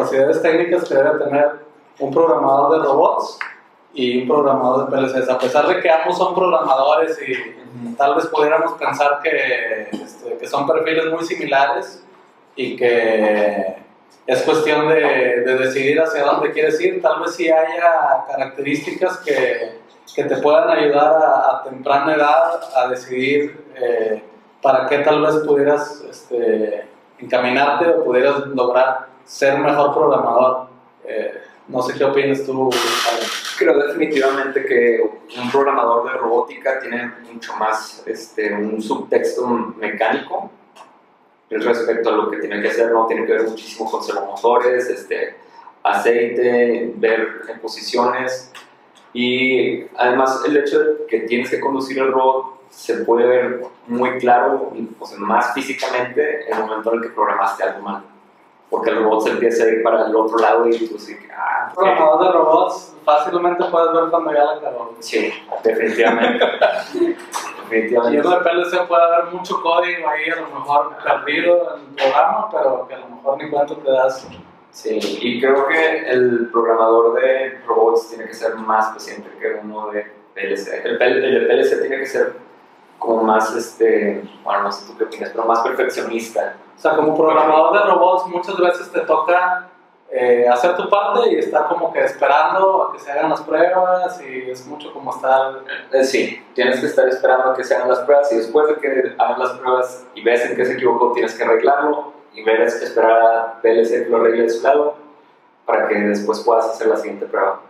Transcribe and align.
capacidades 0.00 0.42
técnicas 0.42 0.88
que 0.88 0.94
debe 0.94 1.24
tener 1.24 1.50
un 1.98 2.10
programador 2.12 2.78
de 2.78 2.86
robots 2.86 3.38
y 3.92 4.22
un 4.22 4.28
programador 4.28 4.88
de 4.88 4.96
PLCs. 4.96 5.28
A 5.28 5.38
pesar 5.38 5.66
de 5.68 5.80
que 5.80 5.90
ambos 5.90 6.16
son 6.16 6.34
programadores 6.34 7.18
y 7.20 7.96
tal 7.96 8.14
vez 8.14 8.26
pudiéramos 8.26 8.72
pensar 8.72 9.20
que, 9.22 9.88
este, 9.92 10.38
que 10.38 10.46
son 10.46 10.66
perfiles 10.66 11.06
muy 11.06 11.24
similares 11.24 12.04
y 12.56 12.76
que 12.76 13.76
es 14.26 14.42
cuestión 14.42 14.88
de, 14.88 15.42
de, 15.44 15.58
decidir 15.58 16.00
hacia 16.00 16.24
dónde 16.24 16.52
quieres 16.52 16.80
ir, 16.80 17.02
tal 17.02 17.20
vez 17.20 17.34
sí 17.34 17.50
haya 17.50 18.24
características 18.28 19.18
que, 19.18 19.80
que 20.14 20.24
te 20.24 20.36
puedan 20.36 20.70
ayudar 20.70 21.22
a, 21.22 21.56
a, 21.56 21.62
temprana 21.64 22.14
edad 22.14 22.60
a 22.76 22.88
decidir 22.88 23.64
eh, 23.74 24.22
para 24.62 24.86
qué 24.88 24.98
tal 24.98 25.22
vez 25.22 25.36
pudieras 25.46 26.04
este, 26.08 26.86
encaminarte 27.20 27.88
o 27.88 28.04
pudieras 28.04 28.46
lograr 28.48 29.08
ser 29.24 29.58
mejor 29.58 29.94
programador. 29.94 30.68
Eh, 31.04 31.42
no 31.68 31.82
sé 31.82 31.94
qué 31.96 32.04
opinas 32.04 32.44
tú, 32.44 32.70
Creo 33.58 33.78
definitivamente 33.86 34.64
que 34.64 35.00
un 35.38 35.50
programador 35.50 36.10
de 36.10 36.18
robótica 36.18 36.80
tiene 36.80 37.12
mucho 37.30 37.54
más 37.56 38.02
este, 38.06 38.54
un 38.54 38.80
subtexto 38.80 39.46
mecánico 39.46 40.50
respecto 41.50 42.08
a 42.08 42.12
lo 42.12 42.30
que 42.30 42.38
tiene 42.38 42.62
que 42.62 42.68
hacer, 42.68 42.90
no 42.90 43.06
tiene 43.06 43.26
que 43.26 43.32
ver 43.32 43.42
muchísimo 43.48 43.90
con 43.90 44.02
servomotores, 44.02 44.88
este, 44.88 45.34
aceite, 45.82 46.92
ver 46.96 47.42
en 47.48 47.58
posiciones 47.60 48.52
y 49.12 49.84
además 49.96 50.42
el 50.46 50.56
hecho 50.56 50.78
de 50.78 51.06
que 51.06 51.20
tienes 51.20 51.50
que 51.50 51.60
conducir 51.60 51.98
el 51.98 52.12
robot 52.12 52.59
se 52.70 53.04
puede 53.04 53.26
ver 53.26 53.66
muy 53.86 54.18
claro, 54.18 54.72
o 54.98 55.06
sea, 55.06 55.18
más 55.18 55.52
físicamente 55.52 56.50
en 56.50 56.56
el 56.56 56.64
momento 56.64 56.92
en 56.92 56.98
el 56.98 57.02
que 57.02 57.10
programaste 57.10 57.62
algo 57.64 57.82
mal 57.82 58.02
porque 58.70 58.90
el 58.90 59.02
robot 59.02 59.24
se 59.24 59.30
empieza 59.30 59.64
a 59.64 59.68
ir 59.68 59.82
para 59.82 60.06
el 60.06 60.14
otro 60.14 60.38
lado 60.38 60.66
y 60.68 60.86
tú 60.86 60.96
sí 60.96 61.16
ah, 61.36 61.72
programador 61.74 62.24
de 62.24 62.32
robots 62.32 62.96
fácilmente 63.04 63.64
puedes 63.64 63.92
ver 63.92 64.04
cuando 64.10 64.32
ya 64.32 64.44
la 64.44 64.60
cagó. 64.60 64.94
Sí, 65.00 65.32
definitivamente. 65.64 66.44
definitivamente. 67.68 68.16
Y 68.16 68.20
en 68.20 68.30
de 68.30 68.36
PLC 68.36 68.86
puede 68.86 69.02
haber 69.02 69.24
mucho 69.32 69.60
código 69.60 70.08
ahí, 70.08 70.30
a 70.30 70.36
lo 70.36 70.60
mejor 70.60 70.96
perdido 71.02 71.76
en 71.76 71.80
el 71.80 71.94
programa, 71.96 72.48
pero 72.50 72.86
que 72.86 72.94
a 72.94 72.98
lo 72.98 73.08
mejor 73.08 73.42
ni 73.42 73.50
cuánto 73.50 73.76
te 73.78 73.90
das. 73.90 74.28
Sí, 74.70 75.00
y 75.20 75.40
creo 75.40 75.66
que 75.66 76.08
el 76.08 76.48
programador 76.52 77.20
de 77.20 77.58
robots 77.66 78.10
tiene 78.10 78.26
que 78.26 78.34
ser 78.34 78.54
más 78.54 78.90
paciente 78.90 79.28
que 79.40 79.58
uno 79.64 79.90
de 79.90 80.06
PLC. 80.34 80.84
El, 80.84 81.02
el 81.02 81.48
de 81.48 81.54
PLC 81.54 81.80
tiene 81.80 81.98
que 81.98 82.06
ser 82.06 82.36
como 83.00 83.22
más, 83.22 83.56
este, 83.56 84.22
bueno, 84.44 84.64
no 84.64 84.72
sé 84.72 84.86
tú 84.86 84.96
qué 84.96 85.04
opinas, 85.04 85.30
pero 85.30 85.44
más 85.44 85.60
perfeccionista. 85.60 86.54
O 86.76 86.80
sea, 86.80 86.94
como 86.94 87.16
programador 87.16 87.72
de 87.72 87.90
robots 87.90 88.26
muchas 88.26 88.56
veces 88.58 88.92
te 88.92 89.00
toca 89.00 89.68
eh, 90.10 90.46
hacer 90.48 90.76
tu 90.76 90.88
parte 90.88 91.30
y 91.30 91.38
estar 91.38 91.66
como 91.66 91.92
que 91.92 92.04
esperando 92.04 92.82
a 92.82 92.92
que 92.92 92.98
se 92.98 93.10
hagan 93.10 93.30
las 93.30 93.40
pruebas 93.40 94.20
y 94.20 94.50
es 94.50 94.66
mucho 94.66 94.92
como 94.92 95.14
estar... 95.14 95.60
Eh, 95.92 96.04
sí, 96.04 96.44
tienes 96.54 96.78
que 96.80 96.86
estar 96.86 97.08
esperando 97.08 97.50
a 97.50 97.56
que 97.56 97.64
se 97.64 97.74
hagan 97.74 97.88
las 97.88 98.00
pruebas 98.00 98.30
y 98.32 98.36
después 98.36 98.68
de 98.68 98.74
que 98.76 99.14
hagan 99.18 99.38
las 99.38 99.52
pruebas 99.52 100.06
y 100.14 100.22
ves 100.22 100.44
en 100.44 100.56
qué 100.56 100.66
se 100.66 100.74
equivocó 100.74 101.12
tienes 101.12 101.34
que 101.34 101.42
arreglarlo 101.42 102.12
y 102.34 102.44
ver, 102.44 102.60
esperar 102.60 103.22
a 103.22 103.60
PLC 103.62 104.04
que 104.04 104.10
lo 104.10 104.18
arregle 104.18 104.42
de 104.42 104.50
su 104.50 104.62
lado 104.62 104.94
para 105.64 105.88
que 105.88 105.94
después 105.94 106.40
puedas 106.40 106.66
hacer 106.66 106.88
la 106.88 106.96
siguiente 106.96 107.24
prueba. 107.24 107.60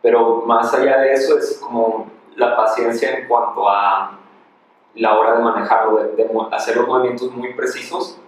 Pero 0.00 0.42
más 0.46 0.72
allá 0.74 0.98
de 0.98 1.12
eso 1.12 1.36
es 1.38 1.58
como 1.58 2.08
la 2.36 2.54
paciencia 2.54 3.18
en 3.18 3.26
cuanto 3.26 3.68
a 3.68 4.18
la 4.96 5.18
hora 5.18 5.36
de 5.36 5.42
manejarlo, 5.42 5.96
de, 5.96 6.30
hacer 6.52 6.76
los 6.76 6.88
movimientos 6.88 7.30
muy 7.32 7.54
precisos, 7.54 8.18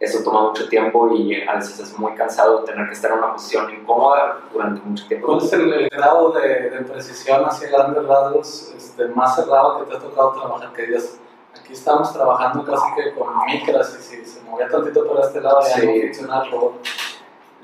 eso 0.00 0.22
toma 0.22 0.48
mucho 0.48 0.68
tiempo 0.68 1.08
y 1.14 1.42
a 1.42 1.54
veces 1.54 1.80
es 1.80 1.98
muy 1.98 2.12
cansado 2.14 2.62
tener 2.64 2.86
que 2.86 2.92
estar 2.92 3.10
en 3.12 3.18
una 3.18 3.32
posición 3.32 3.72
incómoda 3.72 4.40
durante 4.52 4.82
mucho 4.82 5.06
tiempo. 5.06 5.28
¿Cuál 5.28 5.38
es 5.38 5.52
el, 5.52 5.88
grado 5.88 6.32
de, 6.32 6.70
de, 6.70 6.80
precisión 6.82 7.44
hacia 7.44 7.70
grandes 7.70 8.04
rasgos 8.04 8.74
este, 8.76 9.06
más 9.08 9.36
cerrado 9.36 9.78
que 9.78 9.90
te 9.90 9.96
ha 9.96 10.00
tocado 10.00 10.32
trabajar? 10.32 10.72
Que 10.72 10.82
digas, 10.86 11.18
aquí 11.58 11.72
estamos 11.72 12.12
trabajando 12.12 12.64
casi 12.64 12.84
que 12.96 13.14
con 13.14 13.28
micras 13.46 13.96
y 13.98 14.02
si 14.02 14.24
se 14.24 14.42
movía 14.42 14.68
tantito 14.68 15.06
por 15.06 15.20
este 15.20 15.40
lado 15.40 15.60
ya 15.62 15.84
no 15.84 15.92
funciona 15.92 16.42
el 16.42 16.50
robot. 16.50 16.74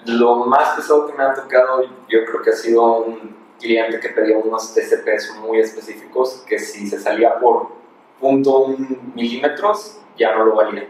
Lo 0.07 0.37
más 0.47 0.77
pesado 0.77 1.07
que 1.07 1.13
me 1.13 1.25
ha 1.25 1.35
tocado 1.35 1.83
yo 1.83 2.25
creo 2.25 2.43
que 2.43 2.51
ha 2.51 2.57
sido 2.57 3.01
un 3.03 3.37
cliente 3.59 4.01
que 4.01 4.09
pedía 4.09 4.39
unos 4.39 4.73
TCPs 4.73 5.37
muy 5.41 5.61
específicos 5.61 6.43
que 6.47 6.59
si 6.59 6.87
se 6.87 6.99
salía 6.99 7.39
por 7.39 7.80
.1 8.21 9.15
milímetros 9.15 10.01
ya 10.17 10.35
no 10.37 10.45
lo 10.45 10.55
valía. 10.55 10.87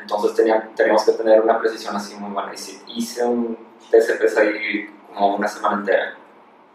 Entonces 0.00 0.34
tenía, 0.34 0.70
teníamos 0.74 1.04
que 1.04 1.12
tener 1.12 1.40
una 1.40 1.58
precisión 1.58 1.94
así 1.96 2.14
muy 2.16 2.30
buena. 2.30 2.52
Y 2.54 2.98
hice 2.98 3.24
un 3.24 3.56
TCP 3.90 4.38
ahí 4.38 4.90
como 5.08 5.36
una 5.36 5.48
semana 5.48 5.78
entera. 5.78 6.16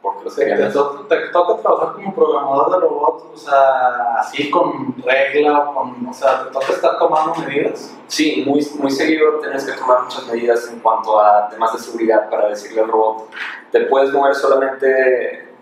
Porque 0.02 0.26
los 0.26 0.36
quería 0.36 0.56
te, 0.58 0.70
toca 0.70 1.62
trabajar 1.62 1.96
como 1.96 2.16
programador 2.16 2.72
de 2.72 2.80
robots, 2.80 3.24
o 3.34 3.38
sea, 3.38 4.20
así 4.20 4.50
con 4.50 4.96
regla, 5.04 5.72
con, 5.74 6.08
o 6.08 6.14
sea, 6.14 6.46
te 6.46 6.52
toca 6.52 6.72
estar 6.72 7.00
tomando 7.00 7.36
medidas. 7.36 7.94
Sí, 8.06 8.44
muy, 8.48 8.66
muy 8.80 8.92
seguido 8.92 9.40
tienes 9.40 9.66
que 9.66 9.74
tomar 9.74 10.04
muchas 10.04 10.26
medidas 10.28 10.70
en 10.72 10.80
cuanto 10.80 11.20
a 11.20 11.50
temas 11.50 11.74
de 11.74 11.80
seguridad 11.80 12.30
para 12.30 12.48
decirle 12.48 12.82
al 12.82 12.88
robot, 12.88 13.30
te 13.72 13.82
puedes 13.82 14.14
mover 14.14 14.36
solamente 14.36 15.56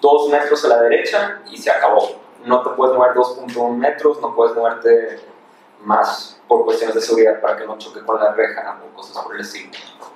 dos 0.00 0.30
metros 0.30 0.64
a 0.64 0.68
la 0.68 0.82
derecha 0.82 1.42
y 1.50 1.58
se 1.58 1.70
acabó 1.70 2.29
no 2.44 2.62
te 2.62 2.70
puedes 2.70 2.96
mover 2.96 3.14
2.1 3.14 3.76
metros, 3.76 4.20
no 4.20 4.34
puedes 4.34 4.54
moverte 4.56 5.20
más 5.82 6.40
por 6.46 6.64
cuestiones 6.64 6.94
de 6.94 7.00
seguridad 7.00 7.40
para 7.40 7.56
que 7.56 7.66
no 7.66 7.78
choque 7.78 8.00
con 8.00 8.18
la 8.18 8.32
reja 8.32 8.80
o 8.84 8.94
cosas 8.94 9.22
por 9.22 9.34
el 9.34 9.40
estilo. 9.40 9.70